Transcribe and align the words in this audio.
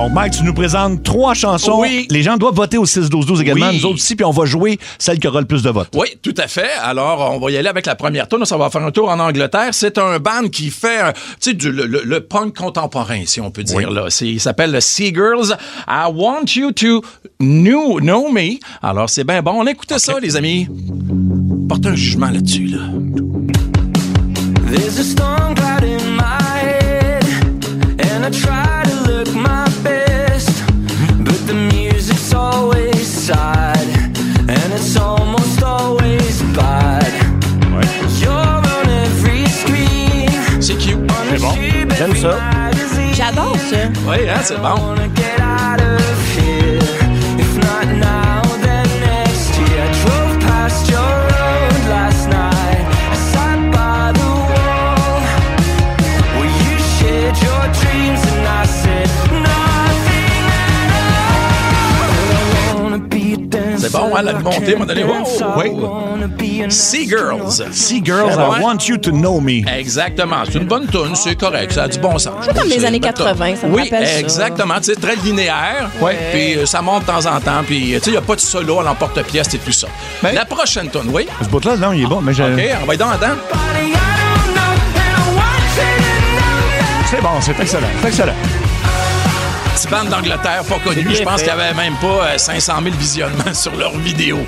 Donc, 0.00 0.12
Mike, 0.14 0.32
tu 0.32 0.44
nous 0.44 0.54
présentes 0.54 1.02
trois 1.02 1.34
chansons. 1.34 1.78
Oui. 1.82 2.06
Les 2.10 2.22
gens 2.22 2.38
doivent 2.38 2.54
voter 2.54 2.78
au 2.78 2.86
6-12-12 2.86 3.42
également. 3.42 3.68
Oui. 3.68 3.76
Nous 3.76 3.84
autres 3.84 3.96
aussi, 3.96 4.16
puis 4.16 4.24
on 4.24 4.30
va 4.30 4.46
jouer 4.46 4.78
celle 4.98 5.18
qui 5.18 5.28
aura 5.28 5.40
le 5.42 5.46
plus 5.46 5.62
de 5.62 5.68
votes. 5.68 5.90
Oui, 5.94 6.08
tout 6.22 6.32
à 6.38 6.46
fait. 6.48 6.70
Alors, 6.82 7.34
on 7.34 7.38
va 7.38 7.50
y 7.50 7.58
aller 7.58 7.68
avec 7.68 7.84
la 7.84 7.94
première 7.96 8.26
tourne. 8.26 8.46
Ça 8.46 8.56
va 8.56 8.70
faire 8.70 8.82
un 8.82 8.92
tour 8.92 9.10
en 9.10 9.20
Angleterre. 9.20 9.68
C'est 9.72 9.98
un 9.98 10.18
band 10.18 10.48
qui 10.50 10.70
fait, 10.70 11.02
euh, 11.02 11.12
tu 11.38 11.50
sais, 11.50 11.52
du- 11.54 11.70
le, 11.70 11.84
le- 11.84 12.00
le 12.02 12.20
punk 12.20 12.56
contemporain, 12.56 13.24
si 13.26 13.42
on 13.42 13.50
peut 13.50 13.62
dire. 13.62 13.90
Là, 13.90 14.06
C'est- 14.08 14.26
il 14.28 14.40
s'appelle 14.40 14.72
le 14.72 14.80
Seagirls. 14.80 15.54
I 15.86 16.06
want 16.10 16.46
you 16.56 16.72
to 16.72 17.02
know, 17.38 18.00
know 18.00 18.30
me. 18.32 18.58
Alors, 18.82 19.10
c'est 19.10 19.24
bien 19.24 19.42
bon. 19.42 19.52
On 19.56 19.66
écoute 19.66 19.92
ça, 19.98 20.18
les 20.18 20.34
amis. 20.34 20.66
Porte 21.68 21.84
un 21.84 21.94
jugement 21.94 22.30
là-dessus, 22.30 22.68
là. 22.68 22.78
There's 24.72 24.98
a 24.98 25.02
storm 25.02 25.54
J'aime 42.00 42.16
ça. 42.16 42.34
J'adore 43.12 43.54
ça. 43.58 43.76
Oui, 44.08 44.26
hein, 44.26 44.40
c'est 44.42 44.56
bon. 44.56 44.94
C'est 63.90 63.98
bon, 63.98 64.14
hein, 64.16 64.22
la 64.22 64.32
montée, 64.34 64.72
moment 64.74 64.86
donné. 64.86 65.04
Oh, 65.08 65.44
oui. 65.56 65.70
an 66.64 66.70
Seagirls. 66.70 67.62
Sea 67.72 68.00
Girls. 68.04 68.34
I 68.36 68.62
want 68.62 68.88
you 68.88 68.96
to 68.98 69.10
know 69.10 69.40
me. 69.40 69.62
Exactement. 69.68 70.42
C'est 70.50 70.58
une 70.58 70.66
bonne 70.66 70.86
tune, 70.86 71.14
c'est 71.14 71.34
correct, 71.36 71.72
ça 71.72 71.84
a 71.84 71.88
du 71.88 71.98
bon 71.98 72.18
sens. 72.18 72.34
C'est 72.44 72.56
comme 72.56 72.68
les 72.68 72.84
années 72.84 72.96
une 72.98 73.02
bonne 73.02 73.12
80, 73.12 73.46
toune. 73.46 73.56
ça 73.56 73.66
me 73.66 73.74
Oui, 73.74 73.90
exactement. 74.18 74.74
C'est 74.80 75.00
très 75.00 75.16
linéaire. 75.16 75.88
Puis 76.32 76.56
euh, 76.56 76.66
ça 76.66 76.82
monte 76.82 77.02
de 77.02 77.06
temps 77.06 77.26
en 77.26 77.40
temps. 77.40 77.62
Puis, 77.66 77.92
tu 77.94 77.98
sais, 77.98 78.00
il 78.06 78.12
n'y 78.12 78.16
a 78.18 78.22
pas 78.22 78.36
de 78.36 78.40
solo 78.40 78.80
à 78.80 78.82
l'emporte-pièce 78.84 79.52
et 79.54 79.58
tout 79.58 79.72
ça. 79.72 79.88
La 80.22 80.44
prochaine 80.44 80.88
tune, 80.90 81.10
oui. 81.12 81.26
Ce 81.42 81.48
bout-là, 81.48 81.76
non, 81.76 81.92
il 81.92 82.02
est 82.04 82.06
bon, 82.06 82.20
mais 82.20 82.32
j'ai- 82.32 82.44
OK, 82.44 82.60
on 82.82 82.86
va 82.86 82.94
y 82.94 82.98
dans 82.98 83.12
dedans. 83.12 83.26
c'est 87.10 87.20
bon, 87.20 87.40
c'est 87.40 87.58
excellent. 87.60 87.86
C'est 88.02 88.08
excellent. 88.08 88.34
D'Angleterre, 90.10 90.62
pas 90.68 90.78
connu. 90.84 91.04
Je 91.14 91.22
pense 91.22 91.38
qu'il 91.40 91.46
y 91.48 91.50
avait 91.50 91.74
même 91.74 91.94
pas 92.00 92.26
euh, 92.34 92.38
500 92.38 92.72
000 92.82 92.94
visionnements 92.96 93.44
sur 93.54 93.74
leurs 93.76 93.96
vidéos. 93.98 94.44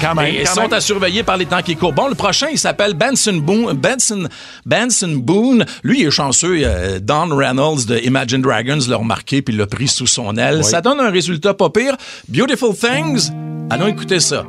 Quand 0.00 0.14
même. 0.14 0.26
Et 0.26 0.40
ils 0.40 0.46
sont 0.46 0.62
même. 0.62 0.72
à 0.72 0.80
surveiller 0.80 1.22
par 1.22 1.36
les 1.36 1.44
temps 1.46 1.60
qui 1.62 1.76
courent. 1.76 1.92
Bon, 1.92 2.08
le 2.08 2.14
prochain, 2.14 2.46
il 2.50 2.58
s'appelle 2.58 2.94
Benson 2.94 3.34
Boone. 3.34 3.74
Benson, 3.74 4.26
Benson 4.64 5.12
Boone. 5.16 5.64
Lui, 5.84 6.00
il 6.00 6.06
est 6.06 6.10
chanceux. 6.10 6.62
euh, 6.64 6.98
Don 7.00 7.28
Reynolds 7.34 7.84
de 7.86 7.98
Imagine 7.98 8.40
Dragons 8.40 8.78
l'a 8.88 8.96
remarqué 8.96 9.42
puis 9.42 9.54
l'a 9.54 9.66
pris 9.66 9.88
sous 9.88 10.06
son 10.06 10.36
aile. 10.36 10.64
Ça 10.64 10.80
donne 10.80 11.00
un 11.00 11.10
résultat 11.10 11.52
pas 11.54 11.68
pire. 11.70 11.96
Beautiful 12.28 12.74
Things. 12.74 13.30
Allons 13.70 13.88
écouter 13.88 14.20
ça. 14.20 14.44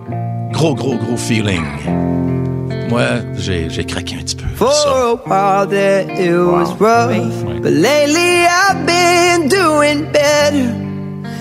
Gros, 0.52 0.76
gros, 0.76 0.96
gros 0.98 1.18
feeling. 1.18 1.64
Moi, 2.92 3.08
j'ai 3.38 3.70
j'ai 3.70 3.86
craqué 3.86 4.16
un 4.20 4.24
petit 4.24 4.36
peu. 4.36 4.46
For 4.58 4.70
Ça. 4.74 4.90
a 4.90 5.16
while 5.30 5.66
there 5.66 6.02
it 6.10 6.36
was 6.56 6.70
rough, 6.78 7.62
but 7.64 7.72
lately 7.72 8.34
I've 8.46 8.86
been 8.86 9.48
doing 9.48 10.12
better 10.12 10.68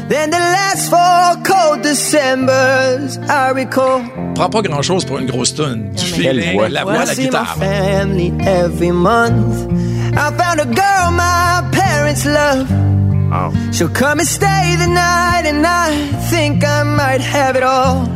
than 0.09 0.31
the 0.31 0.39
last 0.39 0.89
four 0.89 1.43
cold 1.43 1.83
Decembers 1.83 3.19
I 3.29 3.51
recall. 3.53 4.01
Prends 4.37 4.49
pas 4.49 4.63
grand-chose 4.63 5.05
pour 5.05 5.19
une 5.19 5.27
grosse 5.27 5.53
tonne. 5.55 5.91
Du 5.97 6.05
feeling, 6.05 6.53
voix. 6.55 6.69
la 6.69 6.85
voix, 6.85 7.03
I 7.03 7.07
la 7.07 7.15
guitare. 7.17 7.57
family 7.59 8.33
every 8.47 8.93
month. 8.93 9.67
I 10.17 10.31
found 10.39 10.61
a 10.61 10.67
girl 10.67 11.11
my 11.11 11.63
parents 11.73 12.25
love. 12.27 12.69
She'll 13.73 13.89
come 13.89 14.21
and 14.21 14.29
stay 14.29 14.77
the 14.79 14.87
night, 14.87 15.47
and 15.47 15.67
I 15.67 15.91
think 16.31 16.65
I 16.65 16.85
might 16.85 17.21
have 17.21 17.57
it 17.57 17.63
all. 17.65 18.09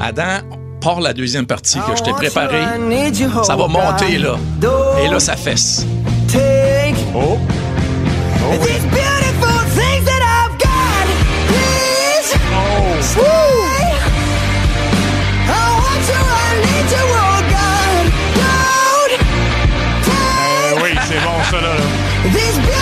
Adam, 0.00 0.42
part 0.82 1.00
la 1.00 1.12
deuxième 1.12 1.46
partie 1.46 1.78
que 1.78 1.96
je 1.96 2.02
t'ai 2.02 2.12
préparée. 2.12 2.64
Ça 3.44 3.56
va 3.56 3.64
oh 3.64 3.68
monter, 3.68 4.18
là. 4.18 4.36
Et 5.02 5.08
là, 5.08 5.20
ça 5.20 5.36
fesse. 5.36 5.86
take 6.26 6.96
Oh. 7.14 7.38
Oh 8.44 8.56
Oui, 20.82 20.90
c'est 21.06 21.20
bon, 21.20 21.44
ça, 21.50 21.60
là. 21.60 21.76
these 22.32 22.81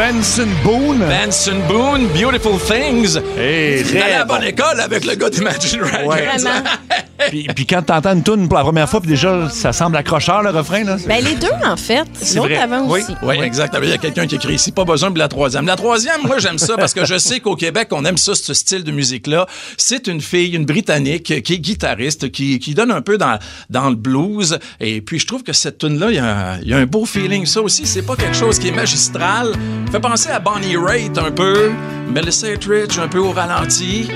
Benson 0.00 0.48
Boone. 0.64 0.98
Benson 1.00 1.60
Boone, 1.68 2.08
Beautiful 2.14 2.58
Things. 2.58 3.18
Hey, 3.36 3.80
allé 3.80 3.98
à 3.98 4.00
très 4.00 4.10
la 4.12 4.24
bonne 4.24 4.40
bon. 4.40 4.46
école 4.46 4.80
avec 4.80 5.04
le 5.04 5.14
gars 5.14 5.28
d'Imagine 5.28 5.80
Dragons. 5.80 6.08
Ouais. 6.08 6.24
Vraiment. 6.24 6.62
Puis, 7.28 7.46
puis 7.54 7.66
quand 7.66 7.82
t'entends 7.82 8.14
une 8.14 8.22
tune 8.22 8.48
pour 8.48 8.58
la 8.58 8.64
première 8.64 8.88
fois, 8.88 9.00
puis 9.00 9.10
déjà, 9.10 9.48
ça 9.50 9.72
semble 9.72 9.96
accrocheur, 9.96 10.42
le 10.42 10.50
refrain, 10.50 10.84
là. 10.84 10.96
Ben, 11.06 11.22
les 11.24 11.34
deux, 11.34 11.48
en 11.64 11.76
fait. 11.76 12.04
L'autre 12.34 12.48
vrai. 12.48 12.56
avant 12.56 12.86
Oui. 12.88 13.00
aussi. 13.02 13.12
Oui, 13.22 13.36
exactement. 13.42 13.82
Il 13.84 13.90
y 13.90 13.92
a 13.92 13.98
quelqu'un 13.98 14.26
qui 14.26 14.36
écrit 14.36 14.54
ici, 14.54 14.72
pas 14.72 14.84
besoin 14.84 15.10
de 15.10 15.18
la 15.18 15.28
troisième. 15.28 15.66
La 15.66 15.76
troisième, 15.76 16.20
moi, 16.24 16.38
j'aime 16.38 16.58
ça 16.58 16.76
parce 16.76 16.94
que 16.94 17.04
je 17.04 17.18
sais 17.18 17.40
qu'au 17.40 17.56
Québec, 17.56 17.88
on 17.92 18.04
aime 18.04 18.16
ça, 18.16 18.34
ce 18.34 18.54
style 18.54 18.84
de 18.84 18.92
musique-là. 18.92 19.46
C'est 19.76 20.06
une 20.06 20.20
fille, 20.20 20.54
une 20.54 20.64
Britannique, 20.64 21.42
qui 21.42 21.52
est 21.54 21.58
guitariste, 21.58 22.30
qui, 22.30 22.58
qui 22.58 22.74
donne 22.74 22.90
un 22.90 23.02
peu 23.02 23.18
dans, 23.18 23.38
dans 23.68 23.88
le 23.90 23.96
blues. 23.96 24.58
Et 24.80 25.00
puis, 25.00 25.18
je 25.18 25.26
trouve 25.26 25.42
que 25.42 25.52
cette 25.52 25.78
tune-là, 25.78 26.06
il 26.10 26.16
y, 26.16 26.18
a, 26.18 26.56
il 26.62 26.68
y 26.68 26.74
a 26.74 26.78
un 26.78 26.86
beau 26.86 27.04
feeling. 27.04 27.46
Ça 27.46 27.60
aussi, 27.60 27.86
c'est 27.86 28.02
pas 28.02 28.16
quelque 28.16 28.36
chose 28.36 28.58
qui 28.58 28.68
est 28.68 28.72
magistral. 28.72 29.52
Fait 29.90 30.00
penser 30.00 30.30
à 30.30 30.38
Bonnie 30.40 30.76
Raitt 30.76 31.16
un 31.18 31.30
peu, 31.30 31.70
Melissa 32.12 32.48
Etheridge 32.48 32.98
un 32.98 33.08
peu 33.08 33.18
au 33.18 33.32
ralenti. 33.32 34.08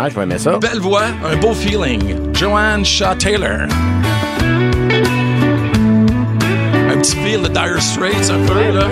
Ah, 0.00 0.08
je 0.08 0.14
vais 0.14 0.22
aimer 0.22 0.38
ça. 0.38 0.58
Belle 0.58 0.78
voix, 0.78 1.06
un 1.28 1.34
beau 1.38 1.52
feeling. 1.52 2.32
Joanne 2.32 2.84
Shaw 2.84 3.16
Taylor. 3.18 3.66
Un 6.88 6.98
petit 6.98 7.16
feel 7.16 7.42
de 7.42 7.48
Dire 7.48 7.82
Straits 7.82 8.30
un 8.30 8.46
peu, 8.46 8.78
là. 8.78 8.86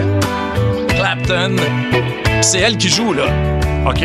Clapton. 0.89 1.55
C'est 2.41 2.59
elle 2.59 2.77
qui 2.77 2.89
joue, 2.89 3.13
là. 3.13 3.27
OK. 3.89 4.03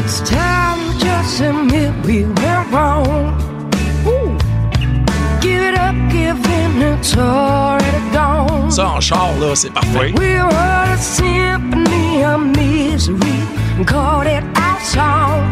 It's 0.00 0.20
time 0.28 0.76
to 0.98 1.06
just 1.06 1.40
admit 1.40 1.90
we 2.04 2.26
went 2.26 2.70
wrong. 2.70 3.32
Ooh. 4.06 4.36
Give 5.40 5.62
it 5.62 5.78
up, 5.78 5.94
give 6.10 6.36
in, 6.44 6.82
it's 6.82 7.16
already 7.16 8.10
gone. 8.12 8.70
Ça, 8.70 8.90
en 8.96 9.00
char, 9.00 9.30
là, 9.40 9.54
c'est 9.54 9.72
parfait. 9.72 10.12
We 10.18 10.34
were 10.34 10.92
a 10.92 10.98
symphony 10.98 12.24
of 12.24 12.40
misery 12.54 13.40
and 13.78 13.86
called 13.86 14.26
it 14.26 14.44
our 14.78 14.84
song. 14.84 15.42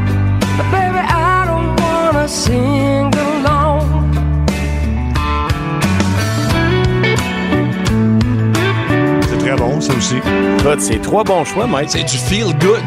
But 0.57 0.71
baby, 0.71 0.99
I 0.99 1.45
don't 1.47 1.81
wanna 1.81 2.29
sing 2.29 3.13
alone. 3.15 4.13
C'est 9.29 9.39
très 9.39 9.57
bon, 9.57 9.81
ça 9.81 9.93
aussi. 9.95 10.17
Écoute, 10.17 10.81
c'est 10.81 11.01
trois 11.03 11.25
bons 11.25 11.45
choix, 11.45 11.67
Mike. 11.67 11.91
C'est 11.91 12.05
du 12.05 12.17
feel 12.17 12.55
good. 12.59 12.83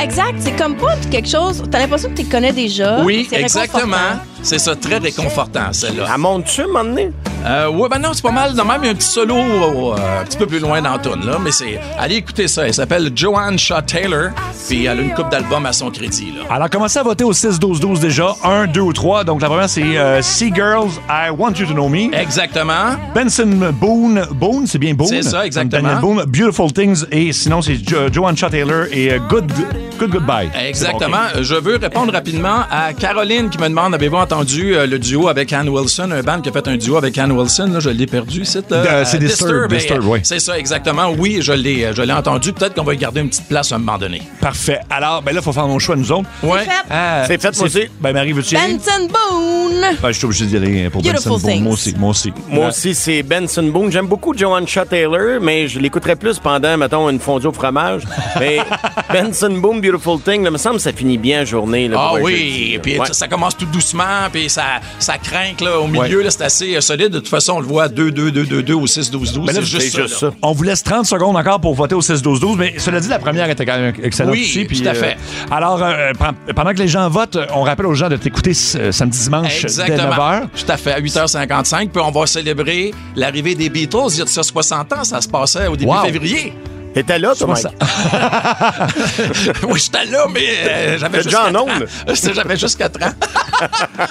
Exact. 0.00 0.34
C'est 0.38 0.56
comme 0.56 0.76
pas 0.76 0.96
quelque 1.10 1.28
chose. 1.28 1.62
T'as 1.70 1.78
l'impression 1.80 2.10
que 2.10 2.16
tu 2.20 2.24
connais 2.24 2.52
déjà. 2.52 3.02
Oui, 3.02 3.28
exactement. 3.32 3.96
C'est 4.42 4.58
ça, 4.58 4.76
très 4.76 4.98
réconfortant, 4.98 5.72
celle-là. 5.72 6.06
Elle 6.12 6.20
monte-tu, 6.20 6.62
un 6.62 6.66
moment 6.66 6.84
donné? 6.84 7.10
Euh, 7.46 7.68
ouais, 7.68 7.88
ben 7.88 7.98
non, 7.98 8.10
c'est 8.12 8.22
pas 8.22 8.32
mal. 8.32 8.54
De 8.54 8.62
même, 8.62 8.80
il 8.82 8.86
y 8.86 8.88
a 8.88 8.92
un 8.92 8.94
petit 8.94 9.06
solo 9.06 9.36
euh, 9.36 10.20
un 10.20 10.24
petit 10.24 10.36
peu 10.36 10.46
plus 10.46 10.58
loin 10.58 10.82
dans 10.82 10.98
tune, 10.98 11.24
là. 11.24 11.38
Mais 11.42 11.52
c'est. 11.52 11.78
Allez 11.98 12.16
écouter 12.16 12.48
ça. 12.48 12.66
Elle 12.66 12.74
s'appelle 12.74 13.12
Joanne 13.14 13.58
Shaw 13.58 13.82
Taylor. 13.86 14.30
Puis 14.68 14.86
elle 14.86 14.98
a 14.98 15.02
une 15.02 15.14
coupe 15.14 15.30
d'albums 15.30 15.66
à 15.66 15.72
son 15.72 15.90
crédit, 15.90 16.32
là. 16.32 16.42
Alors, 16.54 16.68
commencez 16.68 16.98
à 16.98 17.02
voter 17.02 17.24
au 17.24 17.32
6-12-12 17.32 18.00
déjà. 18.00 18.34
1, 18.42 18.66
2 18.66 18.80
ou 18.80 18.92
3. 18.92 19.24
Donc, 19.24 19.40
la 19.40 19.48
première, 19.48 19.68
c'est 19.68 19.96
euh, 19.96 20.22
Sea 20.22 20.52
Girls, 20.52 20.90
I 21.08 21.30
Want 21.30 21.52
You 21.52 21.66
to 21.66 21.72
Know 21.72 21.88
Me. 21.88 22.12
Exactement. 22.14 22.96
Benson 23.14 23.72
Boone. 23.80 24.26
Boone, 24.32 24.66
c'est 24.66 24.78
bien 24.78 24.94
Boone. 24.94 25.06
C'est 25.06 25.22
ça, 25.22 25.46
exactement. 25.46 25.82
Daniel 25.82 26.00
Boone. 26.00 26.24
Beautiful 26.24 26.72
Things. 26.72 27.04
Et 27.12 27.32
sinon, 27.32 27.62
c'est 27.62 27.76
jo 27.76 28.08
Joanne 28.12 28.36
Shaw 28.36 28.48
Taylor 28.50 28.86
et 28.90 29.12
euh, 29.12 29.18
Good, 29.28 29.52
Good 29.98 30.10
Goodbye. 30.10 30.50
Exactement. 30.54 31.16
Bon. 31.34 31.42
Je 31.42 31.54
veux 31.54 31.76
répondre 31.76 32.12
rapidement 32.12 32.60
à 32.70 32.92
Caroline 32.92 33.50
qui 33.50 33.58
me 33.58 33.68
demande 33.68 33.94
avez-vous 33.94 34.16
entendu 34.16 34.74
euh, 34.74 34.86
le 34.86 34.98
duo 34.98 35.28
avec 35.28 35.52
Ann 35.52 35.68
Wilson, 35.68 36.10
un 36.10 36.22
band 36.22 36.40
qui 36.40 36.48
a 36.48 36.52
fait 36.52 36.68
un 36.68 36.76
duo 36.76 36.96
avec 36.96 37.16
Ann 37.18 37.32
Wilson, 37.36 37.70
là, 37.72 37.80
je 37.80 37.90
l'ai 37.90 38.06
perdu. 38.06 38.44
C'est 38.44 38.70
Euh, 38.72 39.04
c'est 39.04 39.18
Disturb, 39.18 39.70
ben, 39.70 39.76
Disturb, 39.78 40.04
oui. 40.06 40.20
C'est 40.22 40.38
ça, 40.40 40.58
exactement. 40.58 41.10
Oui, 41.16 41.38
je 41.40 41.52
l'ai, 41.52 41.92
je 41.94 42.02
l'ai 42.02 42.12
entendu. 42.12 42.52
Peut-être 42.52 42.74
qu'on 42.74 42.84
va 42.84 42.94
y 42.94 42.96
garder 42.96 43.20
une 43.20 43.28
petite 43.28 43.48
place 43.48 43.72
à 43.72 43.76
un 43.76 43.78
moment 43.78 43.98
donné. 43.98 44.22
Parfait. 44.40 44.80
Alors, 44.90 45.22
ben 45.22 45.32
là, 45.32 45.40
il 45.40 45.44
faut 45.44 45.52
faire 45.52 45.66
mon 45.68 45.78
choix, 45.78 45.96
nous 45.96 46.10
autres. 46.12 46.28
Ouais. 46.42 46.60
Fait. 46.64 46.70
Ah, 46.90 47.24
C'est 47.26 47.40
fait, 47.40 47.56
moi 47.56 47.66
aussi. 47.66 47.82
Ben, 48.00 48.12
Marie, 48.12 48.32
veux-tu 48.32 48.54
y 48.54 48.58
aller? 48.58 48.74
Benson 48.74 49.08
Boone. 49.08 49.96
Ben, 50.02 50.08
je 50.08 50.12
suis 50.12 50.24
obligé 50.24 50.46
d'y 50.46 50.56
aller 50.56 50.90
pour 50.90 51.02
Beautiful 51.02 51.32
Benson 51.32 51.46
Boone. 51.48 51.62
Moi 51.62 51.72
aussi, 51.72 51.94
moi 51.96 52.10
aussi. 52.10 52.32
Moi 52.48 52.68
aussi, 52.68 52.94
c'est 52.94 53.22
Benson 53.22 53.62
Boone. 53.64 53.90
J'aime 53.92 54.06
beaucoup 54.06 54.36
Joanne 54.36 54.66
Shaw 54.66 54.84
Taylor, 54.84 55.40
mais 55.40 55.68
je 55.68 55.78
l'écouterais 55.78 56.16
plus 56.16 56.38
pendant, 56.38 56.76
mettons, 56.76 57.08
une 57.10 57.20
fondue 57.20 57.46
au 57.48 57.52
fromage. 57.52 58.02
Mais 58.40 58.58
Benson 59.12 59.50
Boone, 59.50 59.80
Beautiful 59.80 60.20
Thing, 60.20 60.44
là, 60.44 60.50
me 60.50 60.58
semble 60.58 60.76
que 60.76 60.82
ça 60.82 60.92
finit 60.92 61.18
bien 61.18 61.38
la 61.38 61.44
journée. 61.44 61.88
Là, 61.88 61.96
Ah 61.98 62.14
oui, 62.20 62.32
jeudi, 62.32 62.72
et 62.72 62.74
là. 62.76 62.80
puis 62.82 62.98
Ouais. 62.98 63.06
ça, 63.06 63.12
ça 63.12 63.28
commence 63.28 63.56
tout 63.56 63.66
doucement, 63.66 64.28
puis 64.32 64.48
ça, 64.48 64.64
ça 64.98 65.18
craint 65.18 65.52
là, 65.60 65.78
au 65.80 65.86
milieu, 65.86 66.22
là, 66.22 66.30
c'est 66.30 66.42
assez 66.44 66.76
euh, 66.76 66.80
solide. 66.80 67.15
De 67.16 67.20
toute 67.20 67.28
façon, 67.30 67.54
on 67.54 67.60
le 67.60 67.66
voit 67.66 67.88
2, 67.88 68.10
2, 68.10 68.30
2, 68.30 68.44
2, 68.44 68.62
2 68.62 68.74
au 68.74 68.86
6, 68.86 69.10
12, 69.10 69.32
12. 69.32 69.46
Ben 69.46 69.52
là, 69.54 69.60
c'est 69.60 69.66
juste, 69.66 69.82
c'est 69.82 69.90
ça, 69.90 70.02
juste 70.02 70.22
là. 70.22 70.30
ça. 70.30 70.36
On 70.42 70.52
vous 70.52 70.62
laisse 70.62 70.82
30 70.82 71.06
secondes 71.06 71.36
encore 71.36 71.60
pour 71.60 71.74
voter 71.74 71.94
au 71.94 72.00
6-12-12, 72.00 72.56
mais 72.56 72.74
cela 72.78 73.00
dit, 73.00 73.08
la 73.08 73.18
première 73.18 73.48
était 73.50 73.64
quand 73.64 73.78
même 73.78 73.94
excellente 74.02 74.32
Oui, 74.32 74.42
aussi. 74.42 74.64
puis, 74.64 74.80
tout 74.82 74.88
à 74.88 74.94
fait. 74.94 75.16
alors, 75.50 75.82
euh, 75.82 76.12
pen- 76.18 76.34
pendant 76.54 76.72
que 76.72 76.78
les 76.78 76.88
gens 76.88 77.08
votent, 77.08 77.38
on 77.54 77.62
rappelle 77.62 77.86
aux 77.86 77.94
gens 77.94 78.08
de 78.08 78.16
t'écouter 78.16 78.52
euh, 78.76 78.92
samedi 78.92 79.18
dimanche 79.20 79.62
dès 79.62 79.68
Exactement. 79.68 80.10
9h. 80.10 80.40
Tout 80.54 80.72
à 80.72 80.76
fait, 80.76 80.92
à 80.92 81.00
8h55. 81.00 81.88
Puis 81.90 82.02
on 82.04 82.10
va 82.10 82.26
célébrer 82.26 82.92
l'arrivée 83.14 83.54
des 83.54 83.68
Beatles. 83.68 83.96
Il 84.12 84.18
y 84.18 84.22
a 84.22 84.24
de 84.24 84.28
ça 84.30 84.42
60 84.42 84.92
ans, 84.92 85.04
ça 85.04 85.20
se 85.20 85.28
passait 85.28 85.66
au 85.66 85.76
début 85.76 85.90
Wow. 85.90 86.04
février. 86.04 86.52
T'étais 86.96 87.18
là, 87.18 87.34
toi, 87.34 87.48
Mike? 87.48 87.66
oui, 89.68 89.78
j'étais 89.84 90.06
là, 90.06 90.24
mais 90.32 90.40
euh, 90.66 90.98
j'avais 90.98 91.18
T'es 91.18 91.24
juste 91.24 91.36
déjà 91.36 91.48
en 91.48 91.52
4 91.52 91.62
onde. 91.62 91.82
ans. 92.08 92.32
J'avais 92.34 92.56
juste 92.56 92.78
4 92.78 93.02
ans. 93.02 93.12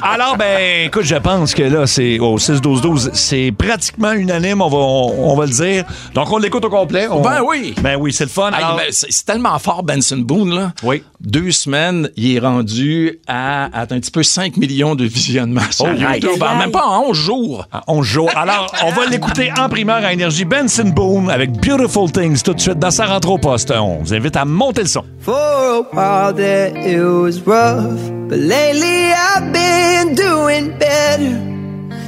Alors, 0.04 0.38
ben, 0.38 0.86
écoute, 0.86 1.04
je 1.04 1.16
pense 1.16 1.56
que 1.56 1.64
là, 1.64 1.88
c'est 1.88 2.20
au 2.20 2.38
6-12-12, 2.38 3.10
c'est 3.14 3.52
pratiquement 3.58 4.12
unanime, 4.12 4.62
on 4.62 4.70
va, 4.70 4.78
on, 4.78 5.32
on 5.32 5.36
va 5.36 5.46
le 5.46 5.52
dire. 5.52 5.84
Donc, 6.14 6.32
on 6.32 6.38
l'écoute 6.38 6.64
au 6.66 6.70
complet. 6.70 7.08
On- 7.10 7.22
Ben 7.22 7.42
oui. 7.44 7.74
Ben 7.82 7.96
oui, 8.00 8.14
c'est 8.14 8.26
le 8.26 8.30
fun. 8.30 8.52
Hey, 8.52 8.64
Alors- 8.64 8.78
ben, 8.78 8.86
c'est 8.92 9.12
c'est 9.12 9.26
tellement 9.26 9.58
fort, 9.58 9.82
Benson 9.82 10.18
Boone, 10.18 10.54
là. 10.54 10.72
Oui. 10.84 11.02
Deux 11.22 11.52
semaines, 11.52 12.10
il 12.16 12.36
est 12.36 12.40
rendu 12.40 13.20
à, 13.28 13.66
à 13.66 13.82
un 13.82 13.86
petit 14.00 14.12
peu 14.12 14.22
5 14.22 14.58
millions 14.58 14.94
de 14.94 15.06
visionnements 15.06 15.62
sur 15.72 15.86
Oh, 15.86 15.90
YouTube. 15.90 16.30
right. 16.40 16.44
En 16.44 16.56
même 16.58 16.72
pas 16.72 16.86
en 16.86 17.06
11 17.10 17.18
jours. 17.18 17.68
à 17.72 17.82
11 17.88 18.06
jours. 18.06 18.32
Alors, 18.36 18.72
on 18.84 18.92
va 18.92 19.06
l'écouter 19.08 19.52
en 19.58 19.70
primeur 19.70 20.06
à 20.06 20.14
Énergie 20.14 20.46
Benson 20.46 20.84
Boone 20.86 21.32
avec 21.32 21.52
Beautiful 21.54 22.12
Things 22.12 22.44
tout 22.44 22.54
de 22.54 22.60
suite 22.60 22.75
dans 22.78 22.92
sa 22.92 23.06
rentre 23.06 23.30
au 23.32 23.38
poste. 23.38 23.74
Vous 23.74 24.14
invite 24.14 24.36
à 24.36 24.46
monter 24.46 24.82
le 24.82 24.88
son. 24.88 25.04
For 25.22 25.34
a 25.34 25.82
while 25.92 26.34
there 26.34 26.76
it 26.76 27.02
was 27.02 27.42
rough, 27.46 28.00
but 28.30 28.38
lately 28.38 29.12
I've 29.12 29.52
been 29.52 30.16
doing 30.16 30.78
better 30.78 31.32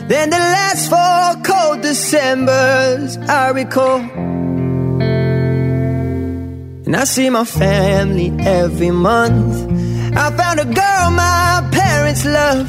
than 0.07 0.29
the 0.29 0.37
last 0.37 0.89
four 0.89 1.35
cold 1.43 1.81
Decembers 1.81 3.17
I 3.27 3.51
recall. 3.51 4.01
And 6.85 6.95
I 6.95 7.03
see 7.03 7.29
my 7.29 7.43
family 7.43 8.31
every 8.39 8.91
month. 8.91 9.67
I 10.15 10.31
found 10.31 10.59
a 10.59 10.65
girl 10.65 11.11
my 11.11 11.67
parents 11.71 12.23
love. 12.23 12.67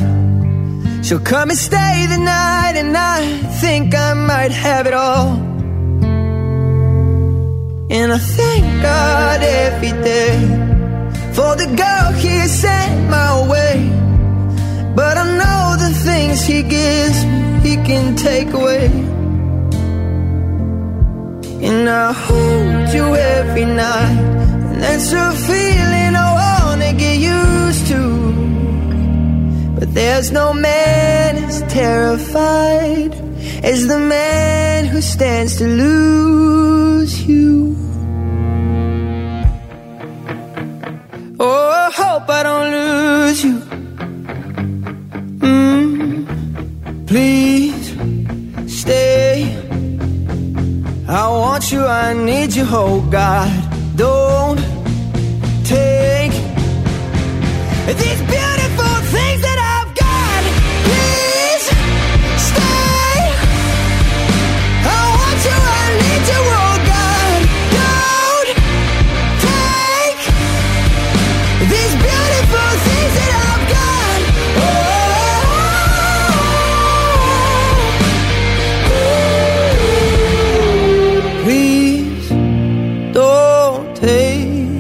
She'll 1.05 1.21
come 1.21 1.51
and 1.51 1.59
stay 1.59 2.07
the 2.09 2.19
night, 2.19 2.75
and 2.75 2.97
I 2.97 3.25
think 3.61 3.95
I 3.95 4.15
might 4.15 4.51
have 4.51 4.87
it 4.87 4.93
all. 4.93 5.48
And 7.91 8.13
I 8.13 8.19
thank 8.19 8.83
God 8.83 9.41
every 9.43 9.93
day 10.03 10.37
for 11.33 11.57
the 11.57 11.67
girl 11.75 12.13
He 12.21 12.47
sent 12.47 13.09
my 13.09 13.49
way. 13.49 13.91
But 14.95 15.17
I 15.17 15.25
know 15.41 15.77
the 15.79 15.95
things 16.05 16.45
He 16.45 16.63
gives 16.63 17.25
me, 17.25 17.61
He 17.63 17.77
can 17.77 18.15
take 18.15 18.53
away. 18.53 18.89
And 21.67 21.89
I 21.89 22.13
hold 22.13 22.93
you 22.93 23.17
every 23.17 23.65
night, 23.65 24.19
and 24.69 24.83
that's 24.83 25.11
a 25.13 25.33
feeling 25.49 26.15
I 26.15 26.29
wanna 26.43 26.93
get 26.93 27.19
used 27.19 27.87
to. 27.87 28.03
But 29.79 29.95
there's 29.95 30.31
no 30.31 30.53
man 30.53 31.37
as 31.37 31.63
terrified 31.73 33.15
as 33.63 33.87
the 33.87 33.99
man 33.99 34.87
who 34.87 35.01
stands 35.01 35.57
to 35.57 35.67
lose 35.67 37.27
you. 37.27 37.77
Oh, 41.41 41.71
I 41.71 41.91
hope 41.91 42.29
I 42.29 42.43
don't 42.43 42.71
lose 42.71 43.45
you. 43.45 43.61
Mm, 45.47 46.27
please 47.07 47.87
stay. 48.81 49.55
I 51.09 51.29
want 51.29 51.73
you, 51.73 51.85
I 51.85 52.13
need 52.13 52.55
you, 52.55 52.67
oh 52.69 53.01
God. 53.11 53.51
Don't 53.97 54.61
take 55.65 56.33
these 57.97 58.28
take. 84.01 84.79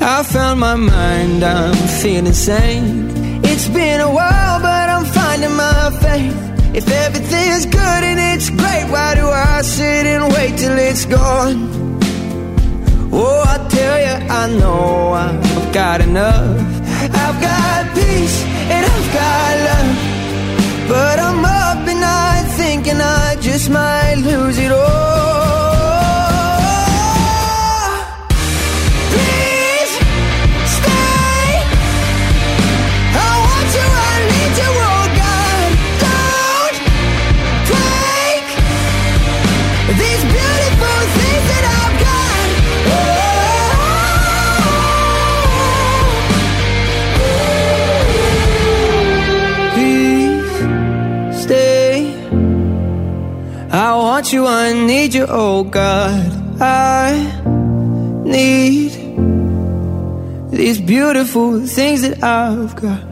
I 0.00 0.22
found 0.22 0.60
my 0.60 0.76
mind, 0.76 1.42
I'm 1.42 1.74
feeling 2.00 2.32
sane. 2.32 3.10
It's 3.44 3.68
been 3.68 4.00
a 4.00 4.10
while, 4.18 4.60
but 4.60 4.86
I'm 4.94 5.04
finding 5.04 5.54
my 5.56 5.90
faith. 6.02 6.36
If 6.74 6.88
everything's 7.04 7.66
good 7.66 8.02
and 8.10 8.18
it's 8.32 8.48
great, 8.50 8.86
why 8.94 9.14
do 9.14 9.26
I 9.28 9.62
sit 9.62 10.06
and 10.06 10.32
wait 10.32 10.56
till 10.58 10.76
it's 10.78 11.04
gone? 11.04 11.58
Oh, 13.12 13.42
I 13.54 13.56
tell 13.68 13.98
you, 14.06 14.16
I 14.40 14.44
know 14.60 15.12
I've 15.12 15.72
got 15.72 16.00
enough. 16.00 16.58
I've 17.22 17.38
got 17.48 17.94
peace 17.94 18.38
and 18.74 18.82
I've 18.94 19.08
got 19.20 19.52
love. 19.68 19.90
But 20.88 21.18
I'm 21.18 21.44
up 21.44 21.88
at 21.92 21.98
night 22.10 22.46
thinking 22.56 23.00
I 23.00 23.36
just 23.40 23.70
might 23.70 24.16
lose 24.16 24.58
it 24.58 24.72
all. 24.72 25.21
Want 54.22 54.32
you, 54.32 54.46
I 54.46 54.72
need 54.72 55.14
you, 55.14 55.26
oh 55.28 55.64
God. 55.64 56.30
I 56.60 57.10
need 58.24 58.92
these 60.50 60.80
beautiful 60.80 61.66
things 61.66 62.02
that 62.02 62.22
I've 62.22 62.76
got. 62.76 63.11